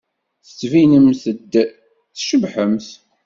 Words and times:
Tettbinemt-d 0.45 1.53
tcebḥemt. 2.15 2.87